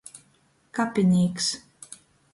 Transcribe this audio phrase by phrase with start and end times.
[0.79, 1.53] Kapinīks.